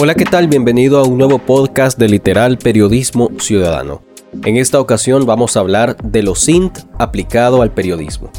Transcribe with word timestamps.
Hola, 0.00 0.14
¿qué 0.14 0.24
tal? 0.24 0.46
Bienvenido 0.46 1.00
a 1.00 1.02
un 1.02 1.18
nuevo 1.18 1.40
podcast 1.40 1.98
de 1.98 2.08
Literal 2.08 2.56
Periodismo 2.56 3.32
Ciudadano. 3.40 4.00
En 4.44 4.56
esta 4.56 4.78
ocasión 4.78 5.26
vamos 5.26 5.56
a 5.56 5.60
hablar 5.60 5.96
del 5.96 6.28
OSINT 6.28 6.78
aplicado 7.00 7.62
al 7.62 7.72
periodismo. 7.72 8.30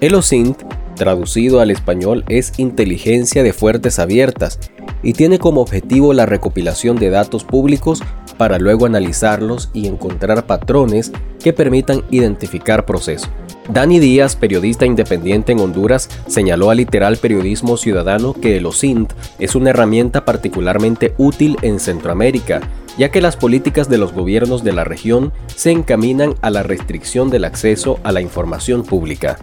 El 0.00 0.14
OSINT, 0.14 0.56
traducido 0.96 1.60
al 1.60 1.70
español, 1.70 2.24
es 2.30 2.58
inteligencia 2.58 3.42
de 3.42 3.52
fuertes 3.52 3.98
abiertas 3.98 4.58
y 5.02 5.12
tiene 5.12 5.38
como 5.38 5.60
objetivo 5.60 6.14
la 6.14 6.24
recopilación 6.24 6.96
de 6.96 7.10
datos 7.10 7.44
públicos 7.44 8.02
para 8.38 8.58
luego 8.58 8.86
analizarlos 8.86 9.68
y 9.74 9.88
encontrar 9.88 10.46
patrones 10.46 11.12
que 11.38 11.52
permitan 11.52 12.02
identificar 12.10 12.86
procesos. 12.86 13.28
Dani 13.68 13.98
Díaz, 13.98 14.36
periodista 14.36 14.84
independiente 14.84 15.52
en 15.52 15.60
Honduras, 15.60 16.10
señaló 16.26 16.70
a 16.70 16.74
Literal 16.74 17.16
Periodismo 17.16 17.78
Ciudadano 17.78 18.34
que 18.34 18.58
el 18.58 18.66
OSINT 18.66 19.14
es 19.38 19.54
una 19.54 19.70
herramienta 19.70 20.26
particularmente 20.26 21.14
útil 21.16 21.56
en 21.62 21.80
Centroamérica, 21.80 22.60
ya 22.98 23.10
que 23.10 23.22
las 23.22 23.36
políticas 23.36 23.88
de 23.88 23.96
los 23.96 24.12
gobiernos 24.12 24.64
de 24.64 24.74
la 24.74 24.84
región 24.84 25.32
se 25.46 25.70
encaminan 25.70 26.34
a 26.42 26.50
la 26.50 26.62
restricción 26.62 27.30
del 27.30 27.46
acceso 27.46 27.98
a 28.02 28.12
la 28.12 28.20
información 28.20 28.84
pública. 28.84 29.38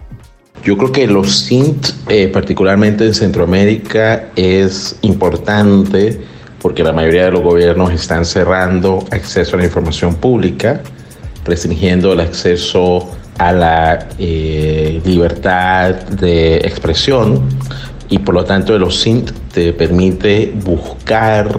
Yo 0.63 0.77
creo 0.77 0.91
que 0.91 1.07
los 1.07 1.39
SINT, 1.39 1.87
eh, 2.07 2.27
particularmente 2.27 3.05
en 3.05 3.15
Centroamérica, 3.15 4.29
es 4.35 4.99
importante 5.01 6.21
porque 6.61 6.83
la 6.83 6.93
mayoría 6.93 7.25
de 7.25 7.31
los 7.31 7.41
gobiernos 7.41 7.91
están 7.91 8.25
cerrando 8.25 9.03
acceso 9.09 9.55
a 9.55 9.59
la 9.59 9.65
información 9.65 10.13
pública, 10.13 10.83
restringiendo 11.43 12.13
el 12.13 12.19
acceso 12.19 13.09
a 13.37 13.51
la 13.51 14.07
eh, 14.19 15.01
libertad 15.05 15.95
de 16.09 16.57
expresión 16.57 17.41
y 18.09 18.19
por 18.19 18.35
lo 18.35 18.43
tanto 18.43 18.75
el 18.75 18.83
OSINT 18.83 19.31
te 19.53 19.73
permite 19.73 20.53
buscar 20.63 21.49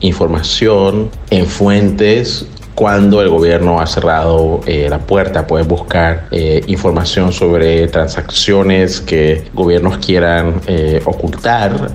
información 0.00 1.10
en 1.30 1.46
fuentes 1.46 2.46
cuando 2.74 3.20
el 3.20 3.28
gobierno 3.28 3.80
ha 3.80 3.86
cerrado 3.86 4.60
eh, 4.66 4.86
la 4.88 5.00
puerta. 5.00 5.46
Puedes 5.46 5.66
buscar 5.66 6.28
eh, 6.30 6.62
información 6.68 7.32
sobre 7.32 7.88
transacciones 7.88 9.00
que 9.00 9.42
gobiernos 9.52 9.98
quieran 9.98 10.60
ocultar. 11.04 11.90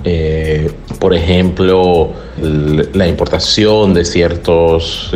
por 0.98 1.14
ejemplo, 1.14 2.12
la 2.92 3.06
importación 3.06 3.94
de 3.94 4.04
ciertos 4.04 5.10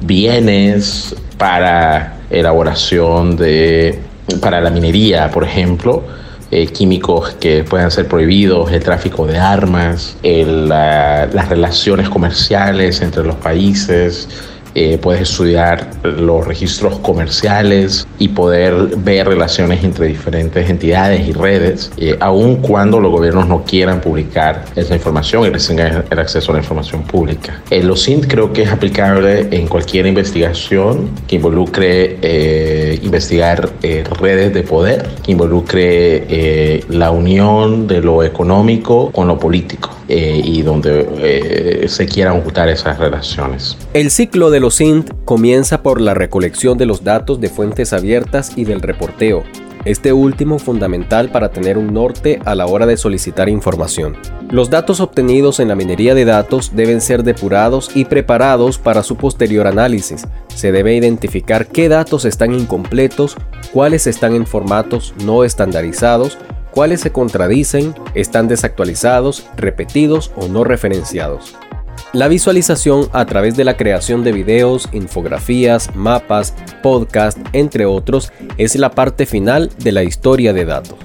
bienes 0.00 1.14
para 1.38 2.21
elaboración 2.32 3.36
de, 3.36 3.98
para 4.40 4.60
la 4.60 4.70
minería, 4.70 5.30
por 5.30 5.44
ejemplo, 5.44 6.02
eh, 6.50 6.66
químicos 6.66 7.30
que 7.40 7.64
puedan 7.64 7.90
ser 7.90 8.08
prohibidos, 8.08 8.70
el 8.72 8.82
tráfico 8.82 9.26
de 9.26 9.38
armas, 9.38 10.16
las 10.22 11.48
relaciones 11.48 12.08
comerciales 12.08 13.00
entre 13.00 13.24
los 13.24 13.36
países, 13.36 14.28
eh, 14.74 14.98
puedes 14.98 15.22
estudiar 15.22 15.90
los 16.02 16.46
registros 16.46 16.98
comerciales 17.00 18.06
y 18.18 18.28
poder 18.28 18.74
ver 18.96 19.28
relaciones 19.28 19.84
entre 19.84 20.06
diferentes 20.06 20.68
entidades 20.68 21.26
y 21.26 21.32
redes, 21.32 21.90
eh, 21.96 22.16
aun 22.20 22.56
cuando 22.56 23.00
los 23.00 23.10
gobiernos 23.10 23.48
no 23.48 23.64
quieran 23.64 24.00
publicar 24.00 24.64
esa 24.76 24.94
información 24.94 25.46
y 25.46 25.50
tengan 25.58 26.04
el 26.10 26.18
acceso 26.18 26.52
a 26.52 26.54
la 26.54 26.60
información 26.60 27.02
pública. 27.02 27.62
El 27.70 27.90
OSINT 27.90 28.26
creo 28.26 28.52
que 28.52 28.62
es 28.62 28.70
aplicable 28.70 29.48
en 29.50 29.68
cualquier 29.68 30.06
investigación 30.06 31.10
que 31.26 31.36
involucre 31.36 32.18
eh, 32.22 32.98
investigar 33.02 33.70
redes 34.20 34.54
de 34.54 34.62
poder, 34.62 35.08
que 35.22 35.32
involucre 35.32 36.82
la 36.88 37.10
unión 37.10 37.86
de 37.86 38.00
lo 38.00 38.22
económico 38.22 39.10
con 39.12 39.28
lo 39.28 39.38
político 39.38 39.90
y 40.12 40.62
donde 40.62 41.86
se 41.88 42.06
quieran 42.06 42.38
ocultar 42.38 42.68
esas 42.68 42.98
relaciones. 42.98 43.76
El 43.94 44.10
ciclo 44.10 44.50
de 44.50 44.60
los 44.60 44.74
SINT 44.76 45.10
comienza 45.24 45.82
por 45.82 46.00
la 46.00 46.14
recolección 46.14 46.78
de 46.78 46.86
los 46.86 47.04
datos 47.04 47.40
de 47.40 47.48
fuentes 47.48 47.92
abiertas 47.92 48.52
y 48.56 48.64
del 48.64 48.80
reporteo, 48.80 49.44
este 49.84 50.12
último 50.12 50.58
fundamental 50.58 51.30
para 51.30 51.50
tener 51.50 51.76
un 51.76 51.92
norte 51.92 52.40
a 52.44 52.54
la 52.54 52.66
hora 52.66 52.86
de 52.86 52.96
solicitar 52.96 53.48
información. 53.48 54.16
Los 54.48 54.70
datos 54.70 55.00
obtenidos 55.00 55.58
en 55.60 55.68
la 55.68 55.74
minería 55.74 56.14
de 56.14 56.24
datos 56.24 56.72
deben 56.76 57.00
ser 57.00 57.24
depurados 57.24 57.90
y 57.94 58.04
preparados 58.04 58.78
para 58.78 59.02
su 59.02 59.16
posterior 59.16 59.66
análisis. 59.66 60.26
Se 60.54 60.70
debe 60.70 60.94
identificar 60.94 61.66
qué 61.66 61.88
datos 61.88 62.24
están 62.24 62.54
incompletos, 62.54 63.36
cuáles 63.72 64.06
están 64.06 64.34
en 64.34 64.46
formatos 64.46 65.14
no 65.24 65.42
estandarizados, 65.42 66.38
cuáles 66.72 67.00
se 67.00 67.12
contradicen, 67.12 67.94
están 68.14 68.48
desactualizados, 68.48 69.46
repetidos 69.56 70.32
o 70.36 70.48
no 70.48 70.64
referenciados. 70.64 71.54
La 72.12 72.28
visualización 72.28 73.08
a 73.12 73.24
través 73.24 73.56
de 73.56 73.64
la 73.64 73.76
creación 73.76 74.24
de 74.24 74.32
videos, 74.32 74.88
infografías, 74.92 75.94
mapas, 75.94 76.54
podcast, 76.82 77.38
entre 77.52 77.86
otros, 77.86 78.32
es 78.58 78.74
la 78.74 78.90
parte 78.90 79.24
final 79.24 79.70
de 79.78 79.92
la 79.92 80.02
historia 80.02 80.52
de 80.52 80.64
datos. 80.64 80.98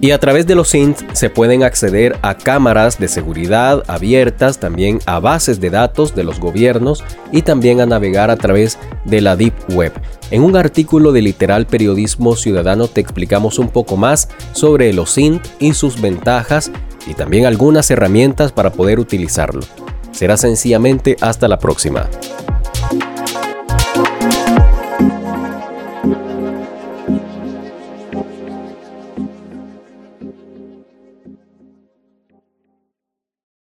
Y 0.00 0.10
a 0.10 0.18
través 0.18 0.46
de 0.46 0.54
los 0.54 0.68
SINT 0.68 0.98
se 1.12 1.30
pueden 1.30 1.62
acceder 1.62 2.18
a 2.22 2.36
cámaras 2.36 2.98
de 2.98 3.08
seguridad 3.08 3.84
abiertas, 3.86 4.58
también 4.58 4.98
a 5.06 5.20
bases 5.20 5.60
de 5.60 5.70
datos 5.70 6.14
de 6.14 6.24
los 6.24 6.40
gobiernos 6.40 7.04
y 7.32 7.42
también 7.42 7.80
a 7.80 7.86
navegar 7.86 8.30
a 8.30 8.36
través 8.36 8.78
de 9.04 9.20
la 9.20 9.36
Deep 9.36 9.54
Web. 9.70 9.92
En 10.30 10.42
un 10.42 10.56
artículo 10.56 11.12
de 11.12 11.22
Literal 11.22 11.66
Periodismo 11.66 12.34
Ciudadano 12.36 12.88
te 12.88 13.00
explicamos 13.00 13.58
un 13.58 13.68
poco 13.68 13.96
más 13.96 14.28
sobre 14.52 14.92
los 14.92 15.10
SINT 15.10 15.46
y 15.60 15.74
sus 15.74 16.00
ventajas 16.00 16.70
y 17.06 17.14
también 17.14 17.46
algunas 17.46 17.90
herramientas 17.90 18.52
para 18.52 18.72
poder 18.72 18.98
utilizarlo. 18.98 19.62
Será 20.10 20.36
sencillamente 20.36 21.16
hasta 21.20 21.48
la 21.48 21.58
próxima. 21.58 22.08